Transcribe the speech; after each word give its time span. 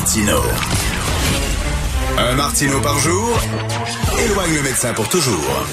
Martino. 0.00 0.42
Un 2.16 2.34
Martino 2.34 2.80
par 2.80 2.98
jour 3.00 3.38
éloigne 4.18 4.54
le 4.54 4.62
médecin 4.62 4.94
pour 4.94 5.06
toujours. 5.10 5.66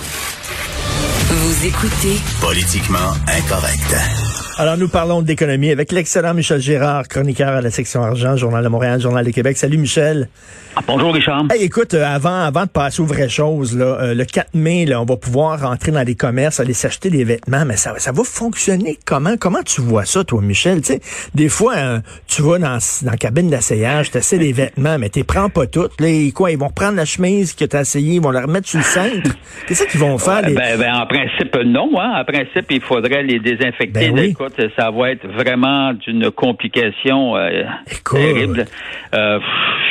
Vous 1.29 1.65
écoutez 1.65 2.19
Politiquement 2.41 3.13
incorrect. 3.25 4.26
Alors, 4.59 4.75
nous 4.75 4.87
parlons 4.89 5.21
d'économie 5.21 5.69
avec 5.69 5.91
l'excellent 5.91 6.33
Michel 6.33 6.59
Gérard, 6.59 7.07
chroniqueur 7.07 7.49
à 7.49 7.61
la 7.61 7.69
section 7.69 8.01
argent, 8.01 8.35
Journal 8.37 8.63
de 8.63 8.69
Montréal, 8.69 8.99
Journal 8.99 9.23
de 9.23 9.29
Québec. 9.29 9.55
Salut, 9.55 9.77
Michel. 9.77 10.29
Ah, 10.75 10.81
bonjour, 10.87 11.13
Richard. 11.13 11.43
Hey, 11.51 11.61
écoute, 11.63 11.93
euh, 11.93 12.03
avant, 12.03 12.39
avant 12.41 12.63
de 12.63 12.69
passer 12.69 13.01
aux 13.01 13.05
vraies 13.05 13.29
choses, 13.29 13.77
là, 13.77 13.99
euh, 14.01 14.13
le 14.15 14.25
4 14.25 14.55
mai, 14.55 14.85
là, 14.85 14.99
on 14.99 15.05
va 15.05 15.15
pouvoir 15.15 15.61
rentrer 15.61 15.91
dans 15.91 16.01
les 16.01 16.15
commerces, 16.15 16.59
aller 16.59 16.73
s'acheter 16.73 17.11
des 17.11 17.23
vêtements, 17.23 17.65
mais 17.65 17.77
ça, 17.77 17.93
ça 17.99 18.11
va 18.11 18.23
fonctionner 18.23 18.97
comment? 19.05 19.35
Comment 19.39 19.61
tu 19.61 19.81
vois 19.81 20.05
ça, 20.05 20.23
toi, 20.23 20.41
Michel? 20.41 20.81
Tu 20.81 20.93
sais, 20.93 21.01
des 21.35 21.49
fois, 21.49 21.75
euh, 21.75 21.99
tu 22.25 22.41
vas 22.41 22.57
dans, 22.57 22.79
dans 23.03 23.11
la 23.11 23.17
cabine 23.17 23.51
d'essayage, 23.51 24.09
tu 24.09 24.17
essaies 24.17 24.39
des 24.39 24.53
vêtements, 24.53 24.97
mais 24.97 25.09
tu 25.09 25.23
prends 25.23 25.49
pas 25.49 25.67
toutes. 25.67 26.01
Là, 26.01 26.07
et 26.07 26.31
quoi, 26.31 26.49
ils 26.49 26.57
vont 26.57 26.67
reprendre 26.69 26.95
la 26.95 27.05
chemise 27.05 27.53
que 27.53 27.65
tu 27.65 27.75
as 27.75 27.81
essayée, 27.81 28.15
ils 28.15 28.21
vont 28.21 28.31
la 28.31 28.41
remettre 28.41 28.67
sur 28.67 28.79
le 28.79 28.85
centre. 28.85 29.35
Qu'est-ce 29.67 29.85
qu'ils 29.85 29.99
vont 29.99 30.17
faire? 30.17 30.41
Ouais, 30.41 30.49
les- 30.49 30.55
ben, 30.55 30.79
ben, 30.79 30.95
en 30.95 31.05
principe, 31.05 31.55
non. 31.63 31.91
Hein? 31.99 32.21
En 32.21 32.25
principe, 32.25 32.65
il 32.71 32.81
faudrait 32.81 33.21
les 33.21 33.39
désinfecter. 33.39 34.09
Ben 34.09 34.13
oui. 34.13 34.35
Écoute, 34.47 34.71
ça 34.77 34.91
va 34.91 35.11
être 35.11 35.27
vraiment 35.27 35.93
d'une 35.93 36.31
complication 36.31 37.35
euh, 37.35 37.63
terrible. 38.09 38.65
Euh, 39.13 39.39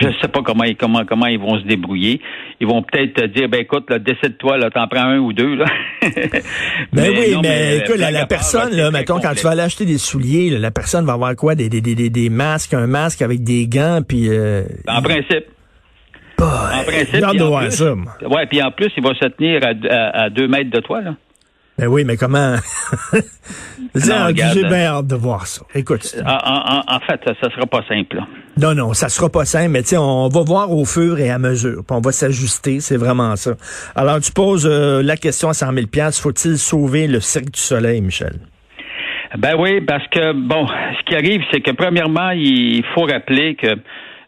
je 0.01 0.09
sais 0.21 0.29
pas 0.29 0.41
comment, 0.43 0.65
ils- 0.65 0.77
comment, 0.77 1.05
comment 1.05 1.27
ils 1.27 1.39
vont 1.39 1.59
se 1.59 1.65
débrouiller. 1.67 2.21
Ils 2.61 2.67
vont 2.67 2.83
peut-être 2.83 3.15
te 3.15 3.25
dire, 3.27 3.49
ben 3.49 3.61
écoute, 3.61 3.89
là, 3.91 3.99
décide-toi, 3.99 4.59
là, 4.59 4.71
t'en 4.71 4.87
prends 4.89 5.05
un 5.05 5.19
ou 5.19 5.33
deux. 5.33 5.55
Là. 5.57 5.67
Ben 6.93 7.11
oui, 7.11 7.33
non, 7.35 7.41
mais, 7.43 7.79
écoute, 7.79 7.97
la, 7.99 8.27
personne, 8.27 8.75
là, 8.75 8.91
mettons, 8.91 9.21
quand 9.21 9.35
tu 9.35 9.43
vas 9.45 9.51
aller 9.51 9.61
acheter 9.63 9.85
des 9.85 9.99
souliers, 9.99 10.51
là, 10.51 10.59
la 10.59 10.71
personne 10.71 11.05
va 11.05 11.13
avoir 11.15 11.35
quoi? 11.37 11.55
Des, 11.55 11.69
des, 11.69 11.81
des, 11.81 11.95
des, 11.95 12.09
des 12.11 12.31
masques, 12.31 12.75
un 12.75 12.87
masque 12.87 13.23
avec 13.23 13.43
des 13.45 13.67
gants, 13.67 14.01
puis... 14.07 14.29
Euh, 14.31 14.63
En 14.89 15.03
principe. 15.03 15.45
bah, 16.39 16.71
En 16.81 16.85
principe. 16.85 17.09
j'ai 17.15 17.23
hâte 17.25 17.33
puis 17.33 17.43
en 17.43 17.59
plus-. 17.59 17.83
Ouais, 18.27 18.47
puis 18.47 18.63
en 18.63 18.71
plus, 18.71 18.91
il 18.97 19.03
va 19.03 19.15
se 19.15 19.27
tenir 19.29 19.61
à, 19.65 19.73
à, 19.95 20.23
à 20.25 20.31
deux 20.31 20.49
mètres 20.49 20.71
de 20.71 20.81
toi, 20.81 21.01
là. 21.03 21.15
Ben 21.79 21.89
oui, 21.89 22.05
mais 22.05 22.17
comment... 22.17 22.57
J'ai 23.95 24.63
bien 24.65 24.87
hâte 24.87 25.07
de 25.07 25.15
voir 25.15 25.47
ça. 25.47 25.63
Écoute, 25.75 26.15
En, 26.25 26.83
en- 26.95 27.01
fait, 27.01 27.21
ça, 27.25 27.33
ça 27.41 27.51
sera 27.55 27.67
pas 27.67 27.83
simple. 27.89 28.17
là. 28.17 28.27
non, 28.59 28.75
non, 28.75 28.93
ça 28.95 29.09
sera 29.09 29.29
pas 29.31 29.45
simple, 29.45 29.71
mais 29.71 29.83
tu 29.83 29.89
sais, 29.91 29.97
on 29.97 30.29
va 30.29 30.43
voir 30.43 30.71
au 30.71 30.85
fur 30.85 31.19
et 31.19 31.31
à 31.31 31.39
mesure, 31.39 31.83
puis 31.87 31.97
on 31.97 32.01
va 32.01 32.13
s'ajuster, 32.13 32.81
c'est 32.81 32.97
vraiment 32.97 33.37
ça. 33.37 33.53
Alors, 33.95 34.21
tu 34.21 34.33
poses 34.33 34.67
euh, 34.71 35.03
la 35.03 35.17
question 35.17 35.49
à 35.49 35.55
100 35.55 35.73
000 35.73 35.87
faut-il 36.21 36.59
sauver 36.59 37.07
le 37.07 37.21
Cirque 37.21 37.51
du 37.51 37.61
Soleil, 37.61 38.01
Michel? 38.01 38.35
Ben 39.39 39.55
oui, 39.59 39.81
parce 39.83 40.07
que 40.09 40.33
bon, 40.33 40.67
ce 40.67 41.05
qui 41.05 41.15
arrive, 41.15 41.43
c'est 41.53 41.61
que 41.61 41.73
premièrement, 41.73 42.31
il 42.31 42.83
faut 42.95 43.03
rappeler 43.03 43.55
que 43.55 43.69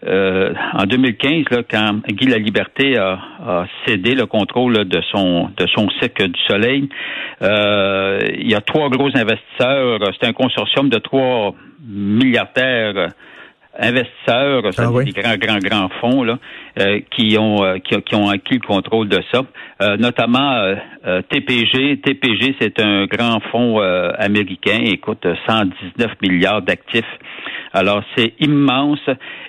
euh, 0.06 0.54
en 0.74 0.84
2015, 0.84 1.44
là, 1.50 1.62
quand 1.68 2.00
Guy 2.08 2.26
Laliberté 2.28 2.96
a, 2.96 3.18
a 3.44 3.66
cédé 3.86 4.14
le 4.14 4.26
contrôle 4.26 4.74
là, 4.74 4.84
de 4.84 5.00
son 5.12 5.50
de 5.56 5.66
son 5.74 5.88
Cirque 6.00 6.22
du 6.22 6.40
Soleil, 6.46 6.88
euh, 7.42 8.20
il 8.38 8.50
y 8.50 8.54
a 8.54 8.60
trois 8.60 8.88
gros 8.90 9.08
investisseurs. 9.08 9.98
C'est 10.20 10.28
un 10.28 10.32
consortium 10.32 10.88
de 10.88 10.98
trois 10.98 11.54
milliardaires 11.84 13.08
investisseurs, 13.80 14.62
Ah 14.76 14.90
oui? 14.90 15.04
des 15.04 15.12
grands, 15.12 15.36
grands, 15.36 15.58
grands 15.58 15.88
fonds 16.00 16.24
là, 16.24 16.38
euh, 16.80 17.00
qui 17.10 17.36
ont 17.38 17.62
euh, 17.64 17.78
qui, 17.78 18.00
qui 18.02 18.14
ont 18.16 18.28
acquis 18.28 18.54
le 18.54 18.66
contrôle 18.66 19.08
de 19.08 19.20
ça, 19.32 19.42
Euh, 19.80 19.96
notamment 19.96 20.54
euh, 20.54 20.74
euh, 21.06 21.22
TPG. 21.22 22.00
TPG, 22.00 22.56
c'est 22.60 22.80
un 22.80 23.06
grand 23.06 23.38
fonds 23.52 23.80
euh, 23.80 24.10
américain, 24.18 24.80
écoute, 24.84 25.24
119 25.46 26.10
milliards 26.22 26.62
d'actifs. 26.62 27.04
Alors 27.72 28.02
c'est 28.16 28.34
immense 28.40 29.00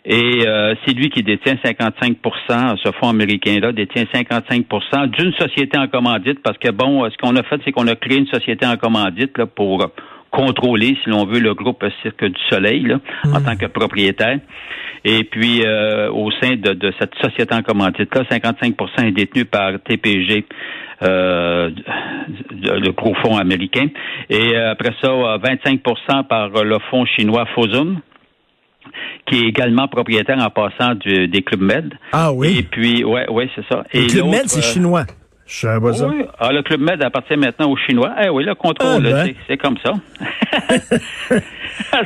et 0.05 0.45
euh, 0.45 0.75
c'est 0.85 0.93
lui 0.93 1.09
qui 1.09 1.23
détient 1.23 1.55
55% 1.55 2.77
ce 2.83 2.91
fonds 2.99 3.09
américain-là 3.09 3.71
détient 3.71 4.03
55% 4.03 5.07
d'une 5.07 5.33
société 5.33 5.77
en 5.77 5.87
commandite 5.87 6.41
parce 6.43 6.57
que 6.57 6.69
bon, 6.71 7.09
ce 7.09 7.17
qu'on 7.17 7.35
a 7.35 7.43
fait, 7.43 7.61
c'est 7.63 7.71
qu'on 7.71 7.87
a 7.87 7.95
créé 7.95 8.17
une 8.17 8.27
société 8.27 8.65
en 8.65 8.77
commandite 8.77 9.37
là, 9.37 9.45
pour 9.45 9.89
contrôler, 10.31 10.97
si 11.03 11.09
l'on 11.09 11.25
veut, 11.25 11.39
le 11.39 11.53
groupe 11.53 11.83
Cirque 12.01 12.25
du 12.25 12.41
Soleil 12.49 12.83
là, 12.83 12.99
en 13.25 13.41
tant 13.41 13.55
que 13.55 13.65
propriétaire. 13.65 14.39
Et 15.05 15.23
puis, 15.23 15.63
euh, 15.65 16.11
au 16.11 16.29
sein 16.31 16.55
de, 16.57 16.73
de 16.73 16.93
cette 16.99 17.15
société 17.15 17.55
en 17.55 17.61
commandite-là, 17.61 18.23
55% 18.29 19.07
est 19.07 19.11
détenu 19.11 19.45
par 19.45 19.79
TPG, 19.79 20.45
euh, 21.01 21.69
le 22.49 22.91
gros 22.91 23.15
fonds 23.23 23.37
américain. 23.37 23.87
Et 24.29 24.55
euh, 24.55 24.71
après 24.71 24.93
ça, 25.01 25.09
euh, 25.09 25.37
25% 25.37 26.23
par 26.27 26.49
le 26.49 26.77
fonds 26.91 27.05
chinois 27.05 27.45
Fosun, 27.55 28.01
qui 29.27 29.43
est 29.43 29.47
également 29.47 29.87
propriétaire 29.87 30.37
en 30.39 30.49
passant 30.49 30.95
du- 30.95 31.27
des 31.27 31.41
Clubs 31.41 31.61
Med. 31.61 31.93
Ah 32.11 32.31
oui? 32.33 32.57
Et 32.59 32.63
puis, 32.63 33.03
ouais, 33.03 33.29
ouais, 33.29 33.49
c'est 33.55 33.65
ça. 33.67 33.83
Le 33.93 33.99
Et 34.01 34.07
Club 34.07 34.25
Med, 34.27 34.43
c'est 34.47 34.59
euh, 34.59 34.61
chinois. 34.73 35.05
Oui, 35.61 36.25
ah, 36.39 36.51
le 36.53 36.61
Club 36.61 36.79
Med 36.81 37.01
appartient 37.03 37.35
maintenant 37.35 37.71
aux 37.71 37.75
Chinois. 37.77 38.13
Eh 38.23 38.29
oui, 38.29 38.43
le 38.43 38.53
contrôle, 38.53 39.03
Ah, 39.07 39.23
ben. 39.25 39.33
c'est- 39.47 39.57
comme 39.57 39.77
ça. 39.83 39.93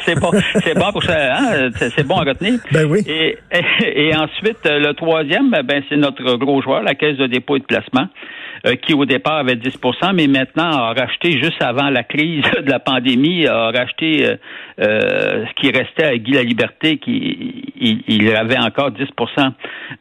c'est 0.06 0.20
bon, 0.20 0.32
c'est 0.64 0.76
bon 0.78 0.92
pour 0.92 1.04
ça, 1.04 1.36
hein? 1.36 1.70
c'est 1.78 2.08
bon 2.08 2.16
à 2.18 2.24
retenir. 2.24 2.60
Ben 2.72 2.86
oui. 2.86 3.00
Et, 3.06 3.38
et, 3.52 4.08
et 4.08 4.16
ensuite, 4.16 4.60
le 4.64 4.94
troisième, 4.94 5.50
ben, 5.50 5.84
c'est 5.90 5.98
notre 5.98 6.36
gros 6.36 6.62
joueur, 6.62 6.84
la 6.84 6.96
Caisse 6.96 7.18
de 7.18 7.28
dépôt 7.28 7.58
et 7.58 7.60
de 7.60 7.66
placement, 7.66 8.08
euh, 8.08 8.53
qui 8.82 8.94
au 8.94 9.06
départ 9.06 9.38
avait 9.38 9.56
10% 9.56 10.14
mais 10.14 10.28
maintenant 10.28 10.72
a 10.72 10.94
racheté, 10.94 11.32
juste 11.34 11.62
avant 11.62 11.90
la 11.90 12.04
crise 12.04 12.44
de 12.66 12.70
la 12.70 12.80
pandémie, 12.80 13.46
a 13.48 13.72
racheté 13.72 14.26
euh, 14.26 14.36
euh, 14.80 15.46
ce 15.46 15.62
qui 15.62 15.72
restait 15.72 16.06
à 16.06 16.18
Guy 16.18 16.32
la 16.32 16.44
Liberté, 16.44 16.98
qui 16.98 17.74
il, 17.80 18.04
il 18.08 18.36
avait 18.36 18.58
encore 18.58 18.92
10% 18.92 19.52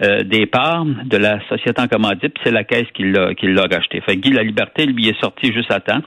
euh, 0.03 0.23
des 0.23 0.47
parts 0.47 0.85
de 0.85 1.17
la 1.17 1.41
société 1.49 1.81
en 1.81 1.89
commandite, 1.89 2.35
puis 2.35 2.43
c'est 2.45 2.53
la 2.53 2.65
Caisse 2.65 2.87
qui 2.95 3.11
l'a 3.11 3.35
qui 3.35 3.49
l'a 3.49 3.63
racheté. 3.63 4.01
Fait 4.01 4.17
que 4.17 4.21
Guy 4.21 4.33
la 4.33 4.43
Liberté, 4.43 4.87
lui, 4.87 5.09
est 5.09 5.21
sorti 5.21 5.53
juste 5.53 5.71
à 5.71 5.81
temps. 5.81 6.01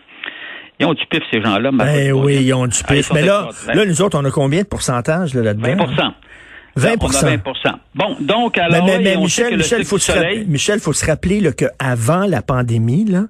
Ils 0.79 0.85
ont 0.85 0.93
du 0.93 1.05
pif, 1.05 1.23
ces 1.31 1.41
gens-là. 1.41 1.71
Ben 1.71 2.11
oui, 2.11 2.37
ils 2.41 2.53
ont 2.53 2.67
du 2.67 2.83
pif. 2.83 3.11
Mais 3.13 3.21
là, 3.21 3.47
là, 3.73 3.85
nous 3.85 4.01
autres, 4.01 4.19
on 4.19 4.25
a 4.25 4.31
combien 4.31 4.61
de 4.61 4.67
pourcentage 4.67 5.33
là, 5.33 5.41
là-dedans? 5.41 5.85
20 5.85 6.13
20 6.75 6.95
On 7.01 7.07
a 7.07 7.37
20 7.37 7.79
Bon, 7.95 8.15
donc, 8.19 8.57
alors, 8.57 8.85
mais, 8.85 8.99
mais 8.99 9.15
on 9.17 9.27
sait 9.27 9.43
Michel, 9.43 9.49
que 9.51 9.55
Michel, 9.57 9.85
faut 9.85 9.97
se 9.97 10.43
Michel, 10.45 10.79
faut 10.79 10.93
se 10.93 11.05
rappeler 11.05 11.39
là, 11.39 11.51
qu'avant 11.53 12.25
la 12.25 12.41
pandémie, 12.41 13.05
là, 13.05 13.23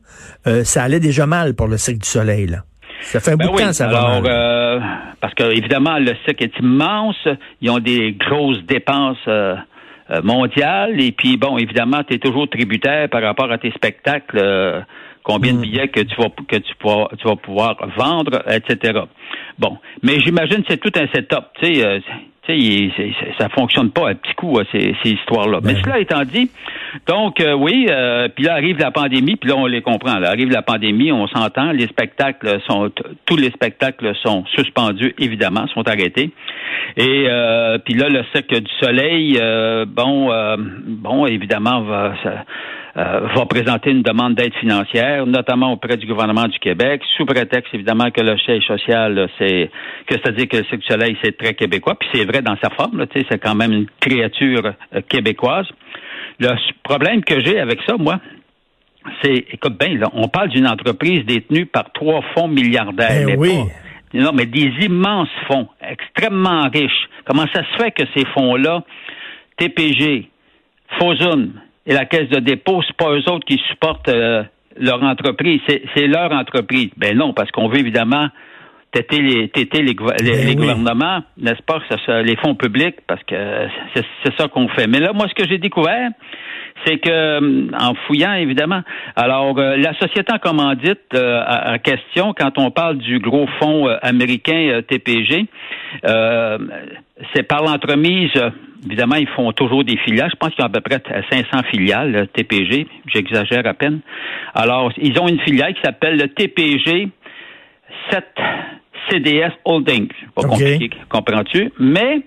euh, 0.47 0.63
ça 0.63 0.83
allait 0.83 0.99
déjà 0.99 1.25
mal 1.27 1.53
pour 1.53 1.67
le 1.67 1.77
Cirque 1.77 1.99
du 1.99 2.07
Soleil. 2.09 2.47
Là. 2.47 2.63
Ça 3.01 3.19
fait 3.19 3.31
un 3.33 3.35
Ben 3.37 3.47
bout 3.47 3.57
de 3.57 3.61
temps 3.61 3.73
ça 3.73 3.87
va 3.87 3.99
alors, 3.99 4.21
mal. 4.23 4.31
euh, 4.33 4.79
parce 5.21 5.33
que 5.35 5.43
évidemment, 5.55 5.99
le 5.99 6.13
cirque 6.25 6.41
est 6.41 6.57
immense, 6.59 7.27
ils 7.61 7.69
ont 7.69 7.77
des 7.79 8.13
grosses 8.13 8.63
dépenses 8.63 9.17
euh, 9.27 9.55
euh, 10.09 10.21
mondiales, 10.23 10.99
et 10.99 11.11
puis 11.11 11.37
bon, 11.37 11.57
évidemment, 11.59 12.01
tu 12.03 12.15
es 12.15 12.17
toujours 12.17 12.49
tributaire 12.49 13.09
par 13.09 13.21
rapport 13.21 13.51
à 13.51 13.59
tes 13.59 13.71
spectacles, 13.71 14.39
euh, 14.41 14.81
combien 15.23 15.53
Mm. 15.53 15.57
de 15.57 15.61
billets 15.61 15.87
que 15.89 15.99
tu 16.01 16.15
vas 16.19 16.29
que 16.47 16.55
tu 16.57 16.73
vas, 16.83 17.09
tu 17.19 17.27
vas 17.27 17.35
pouvoir 17.35 17.77
vendre, 17.95 18.41
etc. 18.49 19.01
Bon, 19.59 19.77
mais 20.01 20.19
j'imagine 20.21 20.63
que 20.63 20.67
c'est 20.69 20.77
tout 20.81 20.91
un 20.99 21.07
setup, 21.13 21.45
tu 21.61 21.75
sais. 21.75 22.01
Il- 22.53 22.91
ça 23.39 23.49
fonctionne 23.49 23.89
pas 23.91 24.09
à 24.09 24.13
petit 24.15 24.33
coup, 24.35 24.57
euh, 24.59 24.63
ces, 24.71 24.95
ces 25.03 25.11
histoires-là. 25.11 25.59
Ben 25.61 25.73
Mais 25.73 25.81
cela 25.81 25.99
étant 25.99 26.23
dit, 26.23 26.49
donc 27.07 27.39
euh, 27.39 27.53
oui, 27.53 27.87
euh, 27.89 28.27
puis 28.33 28.43
là 28.45 28.53
arrive 28.53 28.77
la 28.79 28.91
pandémie, 28.91 29.35
puis 29.35 29.49
là 29.49 29.55
on 29.57 29.65
les 29.65 29.81
comprend. 29.81 30.19
Là 30.19 30.29
arrive 30.29 30.49
la 30.51 30.61
pandémie, 30.61 31.11
on 31.11 31.27
s'entend, 31.27 31.71
les 31.71 31.87
spectacles 31.87 32.59
sont, 32.67 32.91
tous 33.25 33.37
les 33.37 33.49
spectacles 33.51 34.13
sont 34.23 34.45
suspendus, 34.55 35.13
évidemment, 35.19 35.67
sont 35.73 35.87
arrêtés. 35.87 36.31
Et 36.97 37.25
euh, 37.27 37.77
puis 37.79 37.93
là, 37.95 38.09
le 38.09 38.23
Cirque 38.33 38.53
du 38.53 38.71
Soleil, 38.79 39.37
euh, 39.41 39.85
bon, 39.87 40.31
euh, 40.31 40.55
bon, 40.57 41.25
évidemment, 41.25 41.81
va, 41.81 42.13
ça- 42.23 42.45
va 42.95 43.45
présenter 43.45 43.91
une 43.91 44.03
demande 44.03 44.35
d'aide 44.35 44.53
financière, 44.55 45.25
notamment 45.25 45.73
auprès 45.73 45.97
du 45.97 46.07
gouvernement 46.07 46.47
du 46.47 46.57
Québec, 46.59 47.01
sous 47.17 47.25
prétexte 47.25 47.73
évidemment 47.73 48.09
que 48.09 48.21
le 48.21 48.37
siège 48.37 48.63
social, 48.65 49.29
c'est 49.37 49.69
que 50.07 50.15
c'est-à-dire 50.15 50.47
que 50.47 50.57
le 50.57 50.63
Cirque 50.63 50.81
du 50.81 50.87
Soleil, 50.87 51.17
c'est 51.21 51.37
très 51.37 51.55
québécois, 51.55 51.95
puis 51.99 52.07
c'est 52.13 52.23
vrai 52.23 52.41
dans 52.41 52.55
sa 52.63 52.69
forme, 52.69 52.99
là, 52.99 53.07
tu 53.07 53.19
sais, 53.19 53.27
c'est 53.29 53.39
quand 53.39 53.55
même 53.55 53.73
une 53.73 53.87
créature 53.99 54.73
euh, 54.93 55.01
québécoise. 55.09 55.67
Le 56.39 56.49
problème 56.83 57.23
que 57.23 57.39
j'ai 57.41 57.59
avec 57.59 57.79
ça, 57.85 57.95
moi, 57.97 58.19
c'est, 59.21 59.45
écoute 59.51 59.77
bien, 59.77 59.97
là, 59.97 60.07
on 60.13 60.29
parle 60.29 60.49
d'une 60.49 60.67
entreprise 60.67 61.25
détenue 61.25 61.65
par 61.65 61.91
trois 61.91 62.21
fonds 62.33 62.47
milliardaires. 62.47 63.25
Ben 63.25 63.25
mais 63.25 63.37
oui. 63.37 63.57
pas- 63.57 64.19
non, 64.19 64.31
mais 64.33 64.45
des 64.45 64.71
immenses 64.85 65.27
fonds, 65.47 65.67
extrêmement 65.81 66.69
riches. 66.73 67.09
Comment 67.25 67.45
ça 67.53 67.63
se 67.63 67.83
fait 67.83 67.91
que 67.91 68.03
ces 68.15 68.25
fonds-là, 68.33 68.83
TPG, 69.57 70.29
Fosun 70.97 71.51
et 71.85 71.93
la 71.93 72.05
Caisse 72.05 72.29
de 72.29 72.39
dépôt, 72.39 72.81
c'est 72.85 72.97
pas 72.97 73.11
eux 73.11 73.29
autres 73.29 73.45
qui 73.45 73.61
supportent 73.69 74.09
euh, 74.09 74.43
leur 74.77 75.01
entreprise, 75.03 75.61
c'est 75.67 76.07
leur 76.07 76.31
entreprise. 76.31 76.89
Ben 76.97 77.17
non, 77.17 77.33
parce 77.33 77.51
qu'on 77.51 77.67
veut 77.67 77.79
évidemment 77.79 78.27
têter 79.03 79.21
les, 79.21 79.49
les, 79.55 79.83
les- 79.83 79.93
Ben 79.93 80.17
les 80.23 80.45
oui. 80.47 80.55
gouvernements, 80.55 81.19
n'est-ce 81.37 81.61
pas, 81.63 81.79
les 82.23 82.35
fonds 82.37 82.55
publics, 82.55 82.95
parce 83.07 83.23
que 83.23 83.35
c'est 83.93 84.33
ça 84.37 84.47
qu'on 84.47 84.67
fait. 84.69 84.87
Mais 84.87 84.99
là, 84.99 85.11
moi, 85.13 85.27
ce 85.27 85.33
que 85.33 85.47
j'ai 85.49 85.57
découvert, 85.57 86.09
c'est 86.85 86.97
que 86.97 87.37
hum, 87.37 87.71
en 87.79 87.93
fouillant 88.05 88.33
évidemment, 88.33 88.81
alors 89.15 89.57
euh, 89.57 89.77
la 89.77 89.93
société 89.93 90.31
en 90.33 90.39
commandite 90.39 90.99
euh, 91.13 91.41
en 91.73 91.77
question, 91.79 92.33
quand 92.37 92.57
on 92.57 92.69
parle 92.69 92.97
du 92.97 93.19
gros 93.19 93.47
fonds 93.59 93.87
euh, 93.87 93.97
américain 94.01 94.67
euh, 94.69 94.81
TPG, 94.81 95.45
euh, 96.05 96.57
c'est 97.33 97.43
par 97.43 97.63
l'entremise 97.63 98.31
évidemment, 98.85 99.15
ils 99.15 99.27
font 99.29 99.51
toujours 99.53 99.83
des 99.83 99.97
filiales. 99.97 100.29
Je 100.31 100.35
pense 100.35 100.53
qu'ils 100.53 100.63
ont 100.63 100.67
à 100.67 100.69
peu 100.69 100.81
près 100.81 101.01
500 101.31 101.63
filiales, 101.71 102.27
TPG. 102.33 102.85
J'exagère 103.07 103.65
à 103.65 103.73
peine. 103.73 104.01
Alors, 104.53 104.91
ils 104.97 105.17
ont 105.19 105.27
une 105.27 105.39
filiale 105.39 105.73
qui 105.73 105.81
s'appelle 105.81 106.17
le 106.17 106.27
TPG 106.27 107.07
7 108.11 108.23
CDS 109.09 109.51
Holdings. 109.65 110.11
Pas 110.35 110.43
compliqué, 110.43 110.89
comprends-tu? 111.09 111.71
Mais 111.79 112.21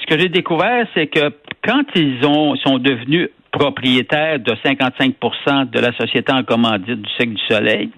ce 0.00 0.06
que 0.06 0.18
j'ai 0.20 0.28
découvert, 0.28 0.86
c'est 0.94 1.06
que 1.06 1.32
quand 1.64 1.84
ils 1.94 2.24
ont 2.24 2.56
sont 2.56 2.78
devenus 2.78 3.28
propriétaires 3.50 4.38
de 4.38 4.52
55% 4.52 5.70
de 5.70 5.80
la 5.80 5.92
société 5.92 6.32
en 6.32 6.42
commandite 6.42 7.02
du 7.02 7.10
Cercle 7.16 7.34
du 7.34 7.42
Soleil, 7.48 7.90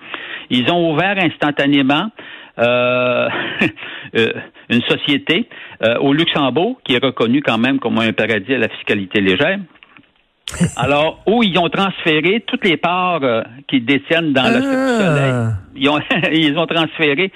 ils 0.50 0.70
ont 0.70 0.92
ouvert 0.92 1.16
instantanément 1.18 2.10
euh, 2.58 3.28
euh, 4.16 4.32
une 4.68 4.82
société 4.82 5.48
euh, 5.82 5.98
au 5.98 6.12
Luxembourg 6.12 6.78
qui 6.84 6.94
est 6.94 7.04
reconnue 7.04 7.42
quand 7.42 7.58
même 7.58 7.78
comme 7.78 7.98
un 7.98 8.12
paradis 8.12 8.54
à 8.54 8.58
la 8.58 8.68
fiscalité 8.68 9.20
légère. 9.20 9.58
Alors, 10.76 11.22
où 11.26 11.42
ils 11.42 11.58
ont 11.58 11.68
transféré 11.68 12.44
toutes 12.46 12.64
les 12.64 12.76
parts 12.76 13.20
qu'ils 13.68 13.84
détiennent 13.84 14.32
dans 14.32 14.48
le 14.48 14.60
ah. 14.62 14.98
Soleil. 14.98 15.34
Ils 15.74 15.88
ont, 15.88 16.00
ils 16.32 16.58
ont 16.58 16.66
transféré 16.66 17.32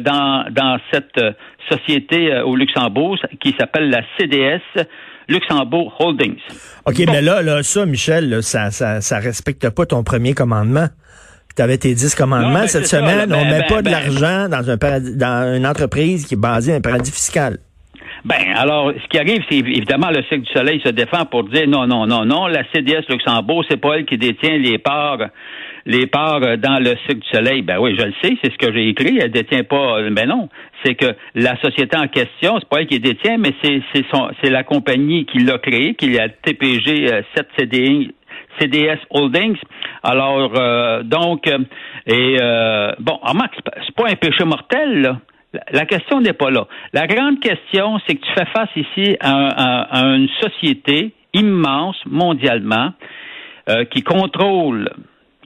dans, 0.00 0.46
dans 0.50 0.78
cette 0.92 1.20
société 1.68 2.40
au 2.42 2.56
Luxembourg 2.56 3.16
qui 3.40 3.54
s'appelle 3.58 3.90
la 3.90 4.02
CDS 4.18 4.86
Luxembourg 5.28 5.94
Holdings. 5.98 6.40
OK, 6.86 7.02
mais 7.06 7.20
là, 7.20 7.42
là, 7.42 7.62
ça, 7.62 7.84
Michel, 7.86 8.42
ça, 8.42 8.70
ça, 8.70 9.00
ça 9.00 9.18
respecte 9.18 9.68
pas 9.70 9.86
ton 9.86 10.02
premier 10.02 10.34
commandement. 10.34 10.88
Tu 11.54 11.62
avais 11.62 11.76
tes 11.76 11.92
10 11.92 12.14
commandements 12.14 12.66
cette 12.66 12.86
semaine. 12.86 13.32
on 13.34 13.44
met 13.44 13.60
ben, 13.60 13.66
pas 13.68 13.82
de 13.82 13.90
ben, 13.90 13.90
l'argent 13.90 14.48
dans 14.48 14.70
un 14.70 14.76
dans 14.76 15.56
une 15.56 15.66
entreprise 15.66 16.24
qui 16.24 16.34
est 16.34 16.40
basée 16.40 16.74
un 16.74 16.80
paradis 16.80 17.10
fiscal. 17.10 17.58
Ben, 18.24 18.54
alors, 18.56 18.92
ce 18.92 19.08
qui 19.08 19.18
arrive, 19.18 19.42
c'est 19.48 19.58
évidemment 19.58 20.10
le 20.10 20.22
Cirque 20.24 20.42
du 20.42 20.52
Soleil 20.52 20.80
se 20.84 20.90
défend 20.90 21.24
pour 21.26 21.44
dire 21.44 21.68
non, 21.68 21.86
non, 21.86 22.06
non, 22.06 22.24
non, 22.24 22.46
la 22.46 22.62
CDS 22.72 23.04
Luxembourg, 23.08 23.64
c'est 23.68 23.80
pas 23.80 23.96
elle 23.96 24.04
qui 24.04 24.18
détient 24.18 24.58
les 24.58 24.78
parts 24.78 25.28
les 25.86 26.06
parts 26.06 26.58
dans 26.58 26.78
le 26.78 26.96
Cirque 27.06 27.20
du 27.20 27.28
Soleil. 27.32 27.62
Ben 27.62 27.78
oui, 27.78 27.96
je 27.98 28.04
le 28.04 28.12
sais, 28.22 28.36
c'est 28.42 28.52
ce 28.52 28.58
que 28.58 28.70
j'ai 28.74 28.88
écrit. 28.88 29.18
Elle 29.22 29.30
détient 29.30 29.64
pas. 29.64 30.02
Ben 30.10 30.28
non, 30.28 30.50
c'est 30.84 30.94
que 30.94 31.06
la 31.34 31.56
société 31.62 31.96
en 31.96 32.08
question, 32.08 32.58
c'est 32.58 32.68
pas 32.68 32.80
elle 32.80 32.86
qui 32.86 33.00
détient, 33.00 33.38
mais 33.38 33.54
c'est 33.62 33.80
c'est 33.94 34.04
son 34.12 34.28
c'est 34.42 34.50
la 34.50 34.64
compagnie 34.64 35.24
qui 35.24 35.38
l'a 35.38 35.56
créée, 35.56 35.94
qui 35.94 36.14
est 36.14 36.42
TPG 36.42 37.08
7 37.34 37.48
CDI 37.58 38.12
CDS 38.60 38.98
Holdings. 39.10 39.58
Alors, 40.02 40.52
euh, 40.56 41.02
donc, 41.02 41.46
euh, 41.46 41.58
et 42.06 42.36
euh, 42.40 42.92
bon, 42.98 43.18
remarque, 43.22 43.54
c'est 43.86 43.94
pas 43.94 44.10
un 44.10 44.16
péché 44.16 44.44
mortel, 44.44 45.02
là. 45.02 45.20
La 45.70 45.86
question 45.86 46.20
n'est 46.20 46.34
pas 46.34 46.50
là. 46.50 46.66
La 46.92 47.06
grande 47.06 47.40
question, 47.40 47.98
c'est 48.06 48.16
que 48.16 48.24
tu 48.24 48.32
fais 48.34 48.46
face 48.46 48.68
ici 48.76 49.16
à, 49.20 50.04
une 50.04 50.28
société 50.40 51.12
immense 51.32 51.96
mondialement 52.06 52.92
qui 53.90 54.02
contrôle, 54.02 54.90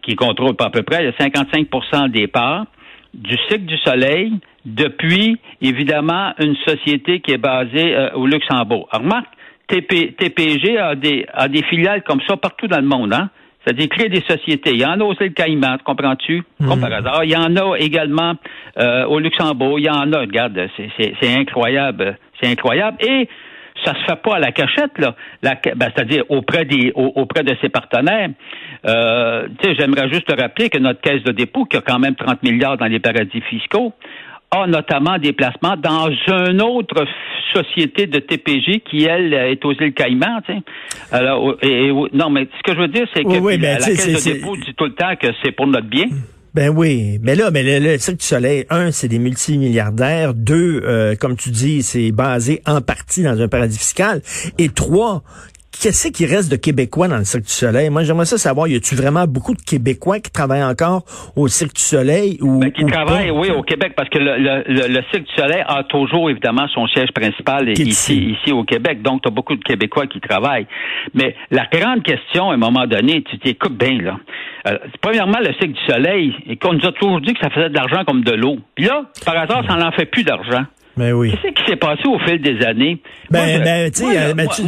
qui 0.03 0.17
contrôle 0.17 0.55
pas 0.55 0.67
à 0.67 0.71
peu 0.71 0.83
près 0.83 1.09
55% 1.11 2.11
des 2.11 2.27
parts 2.27 2.67
du 3.15 3.37
cycle 3.49 3.67
du 3.67 3.77
soleil 3.79 4.33
depuis, 4.65 5.39
évidemment, 5.61 6.33
une 6.39 6.57
société 6.67 7.21
qui 7.21 7.33
est 7.33 7.39
basée 7.39 7.97
au 8.15 8.27
Luxembourg. 8.27 8.89
Alors, 8.91 9.05
remarque, 9.05 9.29
TPG 9.69 10.79
a 10.79 10.95
des, 10.95 11.27
a 11.33 11.49
des 11.49 11.63
filiales 11.65 12.03
comme 12.03 12.21
ça 12.29 12.37
partout 12.37 12.67
dans 12.67 12.81
le 12.81 12.87
monde, 12.87 13.13
hein? 13.15 13.31
C'est-à-dire 13.65 13.89
créer 13.89 14.09
des 14.09 14.23
sociétés. 14.23 14.73
Il 14.73 14.81
y 14.81 14.87
en 14.87 15.01
a 15.01 15.05
aussi 15.05 15.25
le 15.25 15.31
Caïman, 15.31 15.79
comprends-tu? 15.85 16.43
Comme 16.59 16.81
par 16.81 16.93
hasard. 16.93 17.25
Il 17.25 17.31
y 17.31 17.37
en 17.37 17.57
a 17.57 17.77
également 17.79 18.35
euh, 18.79 19.05
au 19.07 19.19
Luxembourg. 19.19 19.79
Il 19.79 19.85
y 19.85 19.91
en 19.91 20.13
a, 20.13 20.21
regarde, 20.21 20.69
c'est 20.77 21.37
incroyable. 21.37 22.19
C'est 22.41 22.51
incroyable. 22.51 22.97
Et 23.01 23.29
ça 23.85 23.95
se 23.95 24.05
fait 24.05 24.21
pas 24.23 24.37
à 24.37 24.39
la 24.39 24.53
cachette, 24.53 24.99
là. 24.99 25.15
Ben, 25.43 25.57
c'est-à-dire 25.65 26.25
auprès 26.29 26.65
des 26.65 26.93
auprès 26.95 27.43
de 27.43 27.57
ses 27.61 27.69
partenaires. 27.69 28.31
Euh, 28.87 29.49
j'aimerais 29.63 30.09
juste 30.11 30.27
te 30.27 30.41
rappeler 30.41 30.69
que 30.69 30.79
notre 30.79 31.01
caisse 31.01 31.23
de 31.23 31.33
dépôt, 31.33 31.65
qui 31.65 31.77
a 31.77 31.81
quand 31.81 31.99
même 31.99 32.15
30 32.15 32.43
milliards 32.43 32.77
dans 32.77 32.87
les 32.87 33.01
paradis 33.01 33.41
fiscaux, 33.43 33.93
a 34.53 34.67
notamment 34.67 35.19
des 35.19 35.33
placements 35.33 35.77
dans 35.77 36.11
une 36.29 36.61
autre 36.63 37.07
société 37.53 38.07
de 38.07 38.19
TPG 38.19 38.81
qui, 38.89 39.05
elle, 39.05 39.33
est 39.33 39.65
aux 39.65 39.73
îles 39.73 39.95
Caïmans. 39.95 40.41
Alors, 41.11 41.57
et, 41.63 41.91
non, 42.13 42.31
mais 42.31 42.49
ce 42.59 42.63
que 42.63 42.77
je 42.77 42.81
veux 42.81 42.89
dire, 42.89 43.07
c'est 43.15 43.25
que 43.25 43.61
la, 43.61 43.77
Caisse 43.77 44.25
de 44.25 44.33
dépôt 44.33 44.57
dit 44.57 44.75
tout 44.77 44.85
le 44.85 44.95
temps 44.95 45.15
que 45.21 45.29
c'est 45.43 45.53
pour 45.53 45.67
notre 45.67 45.89
bien. 45.89 46.07
Ben 46.55 46.69
oui, 46.69 47.19
mais 47.23 47.35
là, 47.35 47.51
mais 47.51 47.81
le, 47.81 47.97
Cirque 47.97 48.19
du 48.19 48.27
Soleil, 48.27 48.67
un, 48.69 48.91
c'est 48.91 49.09
des 49.09 49.19
multimilliardaires. 49.19 50.35
Deux, 50.35 50.83
euh, 50.85 51.15
comme 51.17 51.35
tu 51.35 51.49
dis, 51.51 51.83
c'est 51.83 52.13
basé 52.13 52.61
en 52.67 52.83
partie 52.83 53.23
dans 53.23 53.41
un 53.41 53.49
paradis 53.49 53.79
fiscal. 53.79 54.21
Et 54.59 54.69
trois, 54.69 55.23
qu'est-ce 55.73 56.09
qui 56.09 56.27
reste 56.27 56.51
de 56.51 56.57
Québécois 56.57 57.09
dans 57.09 57.19
le 57.19 57.25
Cirque 57.25 57.45
du 57.45 57.51
Soleil? 57.53 57.91
Moi, 57.91 58.05
j'aimerais 58.05 58.27
ça 58.27 58.39
savoir, 58.39 58.69
y 58.69 58.77
a-tu 58.77 58.95
vraiment 58.95 59.27
beaucoup 59.27 59.55
de 59.55 59.63
Québécois 59.63 60.21
qui 60.21 60.31
travaillent 60.31 60.63
encore 60.63 61.03
au 61.37 61.49
Cirque 61.49 61.75
du 61.75 61.83
Soleil 61.83 62.39
ou, 62.41 62.61
ben, 62.61 62.71
qui 62.71 62.85
travaillent, 62.85 63.31
oui, 63.31 63.51
au 63.51 63.63
Québec, 63.63 63.95
parce 63.97 64.09
que 64.09 64.19
le, 64.19 64.37
le, 64.67 65.03
Cirque 65.11 65.25
du 65.25 65.35
Soleil 65.37 65.65
a 65.67 65.83
toujours, 65.85 66.31
évidemment, 66.31 66.67
son 66.69 66.87
siège 66.87 67.11
principal 67.13 67.69
ici, 67.69 68.37
ici 68.37 68.53
au 68.53 68.65
Québec. 68.65 69.03
Donc, 69.03 69.23
tu 69.23 69.29
as 69.29 69.33
beaucoup 69.33 69.57
de 69.57 69.65
Québécois 69.65 70.07
qui 70.07 70.21
travaillent. 70.21 70.67
Mais 71.15 71.35
la 71.51 71.67
grande 71.73 72.03
question, 72.03 72.51
à 72.51 72.55
un 72.55 72.59
moment 72.59 72.87
donné, 72.87 73.23
tu 73.23 73.39
t'écoutes 73.39 73.77
bien, 73.77 73.99
là. 74.01 74.19
Euh, 74.69 74.79
premièrement, 75.01 75.39
le 75.41 75.53
Cirque 75.55 75.73
du 75.73 75.85
Soleil, 75.87 76.35
et 76.47 76.57
qu'on 76.57 76.75
nous 76.75 76.87
a 76.87 76.93
toujours 76.93 77.21
dit 77.21 77.35
que 77.35 77.41
ça 77.41 77.51
faisait 77.51 77.69
de 77.69 77.75
l'argent 77.75 78.05
comme 78.07 78.23
de 78.23 78.33
l'eau. 78.33 78.59
Puis 78.75 78.85
là, 78.85 79.05
par 79.25 79.37
hasard, 79.37 79.65
ça 79.69 79.77
n'en 79.77 79.91
fait 79.93 80.07
plus 80.07 80.23
d'argent. 80.23 80.65
Mais 80.97 81.11
ben 81.11 81.13
oui. 81.15 81.31
Qu'est-ce 81.31 81.55
qui 81.55 81.71
s'est 81.71 81.77
passé 81.77 82.03
au 82.07 82.19
fil 82.19 82.41
des 82.41 82.65
années? 82.65 83.01
Ben, 83.31 83.63
ben, 83.63 83.91
tu 83.91 84.05
sais, 84.05 84.35
ben, 84.35 84.49
tu, 84.49 84.63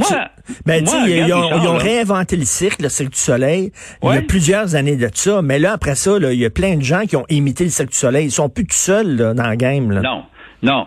ben, 0.65 0.85
ils, 0.85 1.33
ont, 1.35 1.77
réinventé 1.77 2.37
le 2.37 2.45
cirque, 2.45 2.81
le 2.81 2.89
Cirque 2.89 3.13
du 3.13 3.19
Soleil, 3.19 3.73
il 4.03 4.15
y 4.15 4.17
a 4.17 4.23
plusieurs 4.23 4.75
années 4.75 4.97
de 4.97 5.09
ça. 5.13 5.43
Mais 5.43 5.59
là, 5.59 5.73
après 5.73 5.95
ça, 5.95 6.17
il 6.19 6.39
y 6.39 6.45
a 6.45 6.51
plein 6.51 6.77
de 6.77 6.83
gens 6.83 7.03
qui 7.03 7.17
ont 7.17 7.27
imité 7.29 7.65
le 7.65 7.71
Cirque 7.71 7.91
du 7.91 7.97
Soleil. 7.97 8.27
Ils 8.27 8.31
sont 8.31 8.49
plus 8.49 8.67
tout 8.67 8.75
seuls 8.75 9.17
là, 9.17 9.35
dans 9.35 9.49
le 9.49 9.57
game. 9.57 9.91
Là. 9.91 10.01
Non, 10.01 10.25
non. 10.63 10.87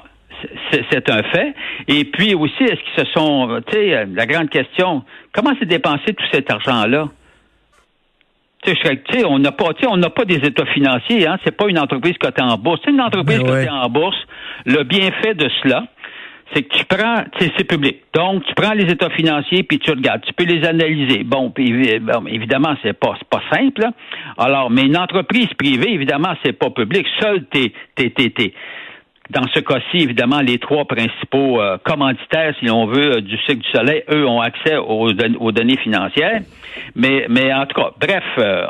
C'est 0.71 1.09
un 1.09 1.23
fait. 1.23 1.55
Et 1.87 2.05
puis 2.05 2.35
aussi, 2.35 2.63
est-ce 2.63 2.75
qu'ils 2.75 3.05
se 3.05 3.11
sont, 3.11 3.59
tu 3.67 3.73
sais, 3.73 4.05
la 4.05 4.25
grande 4.27 4.49
question, 4.49 5.03
comment 5.33 5.51
s'est 5.57 5.65
dépensé 5.65 6.13
tout 6.13 6.25
cet 6.31 6.51
argent-là? 6.51 7.07
Tu 8.63 8.75
sais, 8.75 9.23
on 9.25 9.39
n'a 9.39 9.51
pas, 9.51 9.69
on 9.87 9.97
n'a 9.97 10.09
pas 10.09 10.25
des 10.25 10.37
états 10.37 10.65
financiers. 10.65 11.27
Hein, 11.27 11.37
c'est 11.45 11.55
pas 11.55 11.67
une 11.67 11.79
entreprise 11.79 12.17
cotée 12.17 12.41
en 12.41 12.57
bourse. 12.57 12.81
C'est 12.83 12.91
une 12.91 13.01
entreprise 13.01 13.39
ben 13.39 13.47
cotée 13.47 13.69
en 13.69 13.87
bourse. 13.89 14.17
Le 14.65 14.83
bienfait 14.83 15.35
de 15.35 15.47
cela, 15.61 15.85
c'est 16.53 16.63
que 16.63 16.77
tu 16.77 16.85
prends, 16.85 17.23
c'est 17.39 17.63
public. 17.65 17.97
Donc, 18.13 18.43
tu 18.45 18.53
prends 18.55 18.73
les 18.73 18.91
états 18.91 19.09
financiers 19.11 19.63
puis 19.63 19.79
tu 19.79 19.91
regardes. 19.91 20.21
Tu 20.21 20.33
peux 20.33 20.45
les 20.45 20.65
analyser. 20.65 21.23
Bon, 21.23 21.51
puis 21.51 21.67
évidemment, 22.27 22.75
c'est 22.83 22.97
pas, 22.97 23.15
pas 23.29 23.41
simple. 23.51 23.85
Alors, 24.37 24.69
mais 24.69 24.83
une 24.83 24.97
entreprise 24.97 25.53
privée, 25.57 25.93
évidemment, 25.93 26.33
c'est 26.43 26.53
pas 26.53 26.69
public. 26.69 27.05
Seul 27.19 27.45
tes, 27.45 27.73
tes, 27.95 28.11
tes, 28.11 28.53
dans 29.29 29.45
ce 29.53 29.59
cas-ci, 29.59 29.97
évidemment, 29.97 30.39
les 30.39 30.57
trois 30.57 30.85
principaux 30.85 31.61
euh, 31.61 31.77
commanditaires, 31.83 32.53
si 32.59 32.69
on 32.69 32.87
veut, 32.87 33.17
euh, 33.17 33.21
du 33.21 33.37
cycle 33.39 33.59
du 33.59 33.69
soleil, 33.71 34.03
eux, 34.09 34.25
ont 34.25 34.39
accès 34.39 34.77
aux, 34.77 35.09
aux 35.39 35.51
données 35.51 35.77
financières. 35.77 36.41
Mais, 36.95 37.25
mais 37.29 37.53
en 37.53 37.65
tout 37.65 37.81
cas, 37.81 37.91
bref. 37.99 38.23
Euh, 38.37 38.65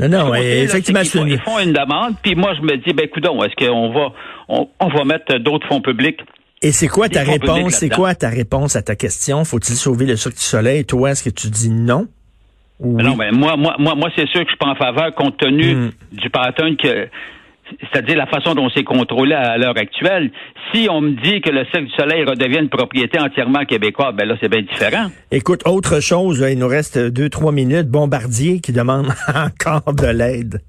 non, 0.00 0.08
non, 0.08 0.34
effectivement, 0.34 1.00
ils, 1.00 1.38
font, 1.40 1.58
une 1.58 1.72
demande, 1.72 2.14
puis 2.22 2.34
moi, 2.34 2.54
je 2.54 2.62
me 2.62 2.76
dis, 2.76 2.92
ben, 2.92 3.06
écoute, 3.06 3.24
est-ce 3.24 3.66
qu'on 3.66 3.92
va, 3.92 4.12
on, 4.48 4.88
va 4.88 5.04
mettre 5.04 5.38
d'autres 5.38 5.66
fonds 5.66 5.80
publics? 5.80 6.20
Et 6.62 6.72
c'est 6.72 6.88
quoi 6.88 7.08
ta 7.08 7.22
réponse? 7.22 7.74
C'est 7.74 7.90
quoi 7.90 8.14
ta 8.14 8.28
réponse 8.28 8.76
à 8.76 8.82
ta 8.82 8.94
question? 8.94 9.44
Faut-il 9.44 9.74
sauver 9.74 10.06
le 10.06 10.16
Cirque 10.16 10.36
du 10.36 10.40
Soleil? 10.40 10.84
Toi, 10.84 11.10
est-ce 11.10 11.24
que 11.24 11.30
tu 11.30 11.48
dis 11.48 11.70
non? 11.70 12.06
Non, 12.80 13.16
mais 13.16 13.30
moi, 13.32 13.56
moi, 13.56 13.76
moi, 13.78 13.94
moi, 13.94 14.10
c'est 14.14 14.28
sûr 14.28 14.40
que 14.40 14.46
je 14.46 14.50
suis 14.50 14.58
pas 14.58 14.68
en 14.68 14.74
faveur 14.74 15.14
compte 15.14 15.38
tenu 15.38 15.74
hmm. 15.74 15.90
du 16.12 16.30
pattern 16.30 16.76
que 16.76 17.08
c'est-à-dire 17.80 18.16
la 18.16 18.26
façon 18.26 18.54
dont 18.54 18.68
c'est 18.74 18.84
contrôlé 18.84 19.34
à 19.34 19.56
l'heure 19.58 19.76
actuelle. 19.76 20.30
Si 20.72 20.88
on 20.90 21.00
me 21.00 21.10
dit 21.22 21.40
que 21.40 21.50
le 21.50 21.64
Cirque 21.72 21.86
du 21.86 21.92
Soleil 21.92 22.24
redevient 22.24 22.60
une 22.60 22.68
propriété 22.68 23.18
entièrement 23.18 23.64
québécoise, 23.64 24.14
ben 24.14 24.26
là, 24.26 24.36
c'est 24.40 24.48
bien 24.48 24.62
différent. 24.62 25.08
Écoute, 25.30 25.62
autre 25.66 26.00
chose, 26.00 26.44
il 26.50 26.58
nous 26.58 26.68
reste 26.68 26.98
deux, 26.98 27.28
trois 27.28 27.52
minutes. 27.52 27.88
Bombardier 27.88 28.60
qui 28.60 28.72
demande 28.72 29.08
encore 29.34 29.94
de 29.94 30.06
l'aide. 30.06 30.60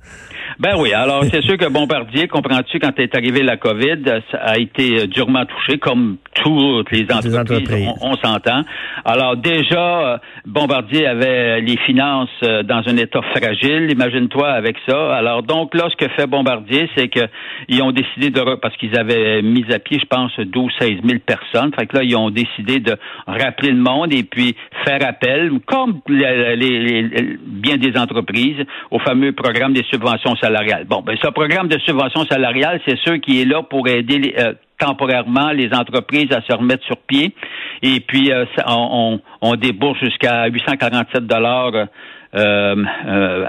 Ben 0.60 0.76
oui, 0.80 0.92
alors 0.92 1.24
c'est 1.26 1.44
sûr 1.44 1.56
que 1.56 1.70
Bombardier, 1.70 2.28
comprends-tu, 2.28 2.80
quand 2.80 3.00
est 3.00 3.14
arrivé 3.14 3.44
la 3.44 3.58
COVID, 3.58 4.02
ça 4.32 4.40
a 4.40 4.58
été 4.58 5.02
euh, 5.02 5.06
durement 5.06 5.46
touché, 5.46 5.78
comme 5.78 6.18
toutes 6.34 6.90
les 6.92 7.06
entreprises, 7.12 7.90
on, 8.02 8.16
s'entend. 8.16 8.64
Alors 9.06 9.38
déjà, 9.38 10.14
euh, 10.14 10.18
Bombardier 10.48 11.06
avait 11.06 11.62
les 11.62 11.78
finances 11.86 12.30
euh, 12.42 12.64
dans 12.64 12.82
un 12.88 12.98
état 12.98 13.22
fragile, 13.36 13.92
imagine-toi 13.92 14.50
avec 14.50 14.78
ça. 14.88 15.16
Alors 15.16 15.44
donc 15.44 15.76
là, 15.76 15.90
ce 15.92 15.96
que 15.96 16.12
fait 16.14 16.26
Bombardier, 16.26 16.90
c'est 16.98 17.08
qu'ils 17.10 17.84
ont 17.84 17.92
décidé 17.92 18.32
de 18.32 18.56
parce 18.56 18.76
qu'ils 18.78 18.98
avaient 18.98 19.44
mis 19.44 19.66
à 19.72 19.78
pied, 19.78 20.00
je 20.00 20.08
pense, 20.08 20.32
12 20.40 20.72
16 20.80 20.90
000 21.06 21.20
personnes. 21.24 21.72
Fait 21.78 21.86
que 21.86 21.98
là, 21.98 22.04
ils 22.04 22.16
ont 22.16 22.32
décidé 22.32 22.80
de 22.80 22.96
rappeler 23.28 23.70
le 23.70 23.82
monde 23.82 24.12
et 24.12 24.24
puis 24.24 24.56
faire 24.86 25.08
appel, 25.08 25.52
comme 25.68 26.00
les, 26.08 27.38
bien 27.46 27.78
des 27.78 27.96
entreprises, 27.96 28.66
au 28.90 28.98
fameux 29.00 29.34
programme 29.34 29.74
des 29.74 29.84
subventions 29.84 30.36
salariales. 30.38 30.47
Bon, 30.88 31.02
ben 31.02 31.18
ce 31.22 31.28
programme 31.30 31.68
de 31.68 31.78
subventions 31.80 32.26
salariales, 32.26 32.80
c'est 32.88 32.98
ceux 33.04 33.18
qui 33.18 33.42
est 33.42 33.46
là 33.46 33.64
pour 33.64 33.88
aider 33.88 34.34
euh, 34.38 34.54
temporairement 34.78 35.52
les 35.52 35.74
entreprises 35.74 36.32
à 36.32 36.42
se 36.42 36.54
remettre 36.54 36.86
sur 36.86 36.98
pied. 36.98 37.34
Et 37.82 38.00
puis, 38.00 38.32
euh, 38.32 38.46
on, 38.66 39.20
on, 39.42 39.56
débourse 39.56 40.00
jusqu'à 40.00 40.48
847 40.48 41.26
dollars. 41.26 41.88
Euh, 42.36 42.76
euh, 43.08 43.46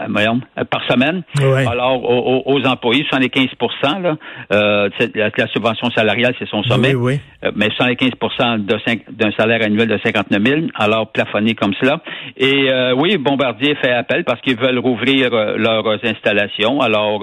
par 0.71 0.83
semaine. 0.89 1.23
Alors, 1.67 2.01
aux, 2.47 2.65
employés, 2.65 3.05
75% 3.11 4.03
là, 4.03 4.17
euh, 4.53 4.89
la, 5.15 5.47
subvention 5.49 5.91
salariale, 5.91 6.35
c'est 6.39 6.49
son 6.49 6.63
sommet. 6.63 6.95
Oui, 6.95 7.19
oui. 7.43 7.51
mais 7.57 7.69
75% 7.69 8.65
d'un 9.11 9.31
salaire 9.33 9.63
annuel 9.63 9.89
de 9.89 9.99
59 10.05 10.43
000, 10.43 10.61
alors 10.75 11.11
plafonné 11.11 11.55
comme 11.55 11.75
cela. 11.81 12.01
Et 12.37 12.69
oui, 12.97 13.17
Bombardier 13.19 13.75
fait 13.83 13.93
appel 13.93 14.25
parce 14.25 14.41
qu'ils 14.41 14.59
veulent 14.59 14.79
rouvrir 14.79 15.31
leurs 15.31 15.99
installations. 16.05 16.81
Alors, 16.81 17.21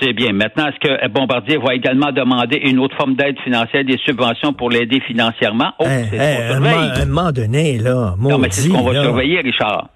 c'est 0.00 0.12
bien. 0.14 0.32
Maintenant, 0.32 0.68
est-ce 0.68 0.80
que 0.80 1.08
Bombardier 1.08 1.58
va 1.58 1.74
également 1.74 2.12
demander 2.12 2.56
une 2.56 2.78
autre 2.78 2.96
forme 2.96 3.14
d'aide 3.14 3.38
financière, 3.40 3.84
des 3.84 3.98
subventions 3.98 4.52
pour 4.52 4.70
l'aider 4.70 5.00
financièrement? 5.06 5.72
Oh, 5.78 5.84
c'est 5.84 6.16
hey, 6.16 6.52
un, 6.52 7.06
moment 7.06 7.30
donné, 7.30 7.78
là, 7.78 8.14
Non, 8.18 8.38
mais 8.38 8.48
c'est 8.50 8.68
ce 8.68 8.72
qu'on 8.72 8.82
va 8.82 9.02
surveiller, 9.02 9.40
Richard. 9.40 9.88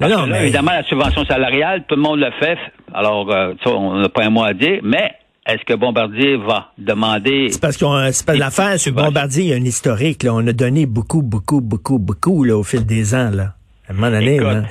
Parce 0.00 0.12
non, 0.12 0.26
mais... 0.26 0.44
évidemment, 0.44 0.72
la 0.72 0.82
subvention 0.84 1.24
salariale, 1.26 1.84
tout 1.86 1.94
le 1.94 2.00
monde 2.00 2.20
le 2.20 2.30
fait. 2.40 2.56
Alors, 2.94 3.30
euh, 3.30 3.52
ça, 3.62 3.70
on 3.70 4.00
n'a 4.00 4.08
pas 4.08 4.24
un 4.24 4.30
mot 4.30 4.42
à 4.42 4.54
dire, 4.54 4.80
mais 4.82 5.12
est-ce 5.46 5.62
que 5.66 5.74
Bombardier 5.74 6.38
va 6.38 6.72
demander... 6.78 7.48
C'est 7.50 7.60
parce 7.60 7.76
qu'on 7.76 8.10
c'est 8.10 8.24
pas 8.24 8.34
l'affaire 8.34 8.80
sur 8.80 8.94
Bombardier, 8.94 9.44
il 9.44 9.50
y 9.50 9.52
a 9.52 9.56
un 9.56 9.64
historique. 9.64 10.22
Là. 10.22 10.34
On 10.34 10.46
a 10.46 10.52
donné 10.52 10.86
beaucoup, 10.86 11.20
beaucoup, 11.20 11.60
beaucoup, 11.60 11.98
beaucoup 11.98 12.44
là, 12.44 12.56
au 12.56 12.62
fil 12.62 12.86
des 12.86 13.14
ans. 13.14 13.30
Là. 13.30 13.54
À 13.88 13.92
un 13.92 13.94
moment 13.94 14.10
donné, 14.10 14.38
là, 14.38 14.62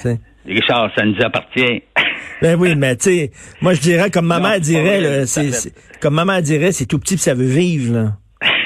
Richard, 0.47 0.89
ça 0.95 1.05
nous 1.05 1.21
appartient. 1.23 1.83
Ben 2.41 2.57
oui, 2.57 2.73
mais 2.75 2.95
tu 2.95 3.09
sais, 3.09 3.31
moi 3.59 3.73
je 3.73 3.81
dirais 3.81 4.09
comme 4.09 4.25
maman 4.25 4.59
dirait, 4.59 5.01
là, 5.01 5.25
c'est, 5.25 5.73
comme 5.99 6.13
maman 6.13 6.39
dirait, 6.39 6.71
c'est 6.71 6.85
tout 6.85 6.97
petit 6.97 7.15
puis 7.15 7.23
ça 7.23 7.33
veut 7.33 7.43
vivre. 7.43 7.93
Là. 7.93 8.11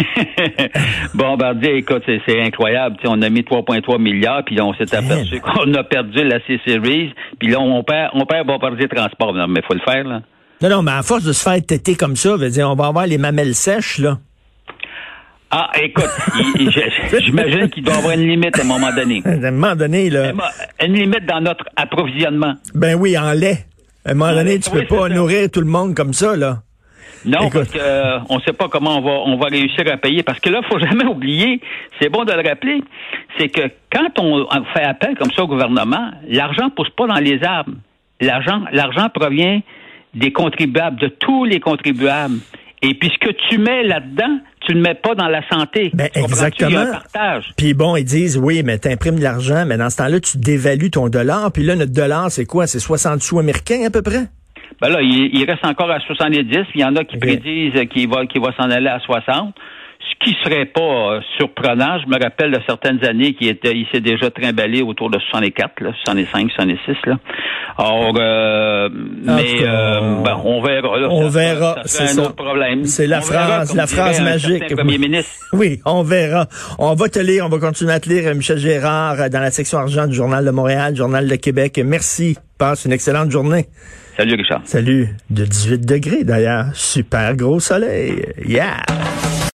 Bombardier, 1.13 1.77
écoute, 1.77 2.03
c'est 2.25 2.41
incroyable. 2.41 2.97
on 3.05 3.21
a 3.21 3.29
mis 3.29 3.41
3,3 3.41 3.99
milliards, 3.99 4.43
puis 4.45 4.59
on 4.61 4.73
s'est 4.73 4.95
aperçu 4.95 5.39
qu'on 5.39 5.73
a 5.73 5.83
perdu 5.83 6.23
la 6.23 6.39
C-Series, 6.45 7.13
puis 7.39 7.49
là, 7.49 7.59
on 7.59 7.83
perd, 7.83 8.11
on 8.13 8.25
perd 8.25 8.47
Bombardier 8.47 8.87
Transport. 8.87 9.33
Non, 9.33 9.47
mais 9.47 9.61
il 9.61 9.65
faut 9.65 9.73
le 9.73 9.81
faire, 9.81 10.03
là. 10.03 10.21
Non, 10.61 10.69
non, 10.69 10.81
mais 10.81 10.91
à 10.91 11.03
force 11.03 11.23
de 11.23 11.33
se 11.33 11.43
faire 11.43 11.59
têter 11.65 11.95
comme 11.95 12.15
ça, 12.15 12.35
veut 12.37 12.49
dire, 12.49 12.69
on 12.69 12.75
va 12.75 12.87
avoir 12.87 13.05
les 13.05 13.17
mamelles 13.17 13.55
sèches, 13.55 13.99
là. 13.99 14.17
Ah, 15.55 15.69
écoute, 15.79 16.09
j'imagine 17.19 17.69
qu'il 17.69 17.83
doit 17.83 17.93
y 17.93 17.97
avoir 17.97 18.13
une 18.13 18.27
limite 18.27 18.57
à 18.57 18.61
un 18.63 18.65
moment 18.65 18.91
donné. 18.91 19.21
À 19.25 19.29
un 19.29 19.51
moment 19.51 19.75
donné, 19.75 20.09
là. 20.09 20.31
Une 20.83 20.93
limite 20.93 21.27
dans 21.27 21.41
notre 21.41 21.65
approvisionnement. 21.75 22.55
Ben 22.73 22.95
oui, 22.95 23.15
en 23.17 23.33
lait. 23.33 23.65
À 24.03 24.11
un 24.11 24.13
moment 24.15 24.33
donné, 24.33 24.57
tu 24.59 24.71
peux 24.71 24.85
pas 24.87 25.09
nourrir 25.09 25.51
tout 25.51 25.59
le 25.59 25.67
monde 25.67 25.95
comme 25.95 26.13
ça, 26.13 26.35
là. 26.35 26.63
Non, 27.25 27.49
parce 27.49 27.71
qu'on 27.71 27.79
euh, 27.79 28.19
ne 28.29 28.41
sait 28.41 28.53
pas 28.53 28.67
comment 28.67 28.97
on 28.97 29.01
va, 29.01 29.11
on 29.25 29.37
va 29.37 29.47
réussir 29.47 29.85
à 29.91 29.97
payer. 29.97 30.23
Parce 30.23 30.39
que 30.39 30.49
là, 30.49 30.61
il 30.63 30.67
faut 30.67 30.79
jamais 30.85 31.05
oublier, 31.05 31.59
c'est 31.99 32.09
bon 32.09 32.23
de 32.23 32.33
le 32.33 32.47
rappeler, 32.47 32.81
c'est 33.37 33.49
que 33.49 33.61
quand 33.91 34.19
on 34.19 34.45
fait 34.73 34.83
appel 34.83 35.15
comme 35.17 35.31
ça 35.31 35.43
au 35.43 35.47
gouvernement, 35.47 36.11
l'argent 36.27 36.65
ne 36.65 36.71
pousse 36.71 36.89
pas 36.89 37.07
dans 37.07 37.19
les 37.19 37.43
arbres. 37.43 37.73
L'argent, 38.21 38.61
l'argent 38.71 39.09
provient 39.09 39.61
des 40.13 40.31
contribuables, 40.31 40.99
de 40.99 41.07
tous 41.07 41.45
les 41.45 41.59
contribuables. 41.59 42.37
Et 42.81 42.93
puis 42.95 43.09
ce 43.13 43.27
que 43.27 43.33
tu 43.49 43.57
mets 43.57 43.83
là-dedans, 43.83 44.39
tu 44.65 44.75
ne 44.75 44.81
mets 44.81 44.93
pas 44.93 45.15
dans 45.15 45.27
la 45.27 45.41
santé. 45.49 45.91
Ben, 45.93 46.09
exactement. 46.15 46.85
Puis 47.57 47.73
bon, 47.73 47.95
ils 47.95 48.03
disent, 48.03 48.37
oui, 48.37 48.61
mais 48.63 48.77
tu 48.77 48.89
imprimes 48.89 49.17
de 49.17 49.23
l'argent, 49.23 49.65
mais 49.65 49.77
dans 49.77 49.89
ce 49.89 49.97
temps-là, 49.97 50.19
tu 50.19 50.37
dévalues 50.37 50.91
ton 50.91 51.07
dollar. 51.07 51.51
Puis 51.51 51.63
là, 51.63 51.75
notre 51.75 51.93
dollar, 51.93 52.29
c'est 52.29 52.45
quoi? 52.45 52.67
C'est 52.67 52.79
60 52.79 53.21
sous 53.21 53.39
américains 53.39 53.85
à 53.87 53.89
peu 53.89 54.01
près? 54.01 54.27
Ben 54.81 54.89
là, 54.89 55.01
il, 55.01 55.45
reste 55.45 55.65
encore 55.65 55.91
à 55.91 55.99
70, 55.99 56.45
puis 56.45 56.65
il 56.75 56.81
y 56.81 56.85
en 56.85 56.95
a 56.95 57.03
qui 57.03 57.17
prédisent 57.17 57.87
qu'il 57.89 58.09
va, 58.09 58.25
qu'il 58.25 58.41
va 58.41 58.53
s'en 58.57 58.69
aller 58.69 58.89
à 58.89 58.99
60 58.99 59.55
ce 60.03 60.25
qui 60.25 60.35
serait 60.43 60.65
pas 60.65 60.81
euh, 60.81 61.19
surprenant, 61.37 61.97
je 61.99 62.07
me 62.07 62.21
rappelle 62.21 62.51
de 62.51 62.59
certaines 62.67 63.03
années 63.05 63.33
qui 63.33 63.47
était, 63.47 63.71
il 63.71 63.87
s'est 63.91 64.01
déjà 64.01 64.29
trimballé 64.29 64.81
autour 64.81 65.09
de 65.09 65.17
64, 65.19 65.81
là, 65.81 65.91
65, 66.05 66.51
66, 66.51 66.95
là. 67.05 67.19
Or, 67.77 68.13
euh, 68.19 68.89
mais 68.91 69.61
euh, 69.61 70.21
ben, 70.23 70.39
on 70.43 70.61
verra. 70.61 70.89
on 71.09 71.27
verra. 71.29 71.77
C'est 71.85 72.19
un 72.19 72.23
autre 72.23 72.35
problème. 72.35 72.85
C'est 72.85 73.07
la 73.07 73.21
phrase, 73.21 73.75
la 73.75 73.87
phrase 73.87 74.21
magique. 74.21 74.75
Premier 74.75 74.97
ministre. 74.97 75.31
Oui, 75.53 75.79
on 75.85 76.03
verra. 76.03 76.47
On 76.77 76.93
va 76.93 77.09
te 77.09 77.19
lire, 77.19 77.45
on 77.45 77.49
va 77.49 77.59
continuer 77.59 77.93
à 77.93 77.99
te 77.99 78.09
lire, 78.09 78.33
Michel 78.35 78.57
Gérard, 78.57 79.29
dans 79.29 79.39
la 79.39 79.51
section 79.51 79.79
argent 79.79 80.07
du 80.07 80.13
Journal 80.13 80.45
de 80.45 80.51
Montréal, 80.51 80.95
Journal 80.95 81.27
de 81.27 81.35
Québec. 81.35 81.79
Merci. 81.83 82.37
Passe 82.57 82.85
une 82.85 82.91
excellente 82.91 83.31
journée. 83.31 83.67
Salut 84.15 84.35
Richard. 84.35 84.61
Salut. 84.65 85.09
De 85.29 85.45
18 85.45 85.85
degrés 85.85 86.23
d'ailleurs. 86.23 86.67
Super 86.73 87.35
gros 87.35 87.59
soleil. 87.59 88.23
Yeah. 88.45 88.83